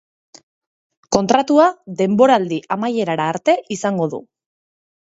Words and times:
Kontratua 1.17 1.67
denboraldi 2.01 2.61
amaierara 2.79 3.31
arte 3.37 3.57
izango 3.79 4.11
du. 4.17 4.27